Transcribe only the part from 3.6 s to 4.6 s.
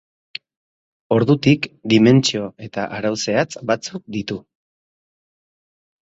batzuk ditu.